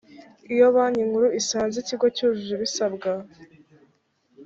[0.53, 3.11] iyo banki nkuru isanze ikigo cyujuje ibisabwa